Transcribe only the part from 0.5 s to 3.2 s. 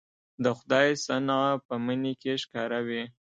خدای صنع په مني کې ښکاره وي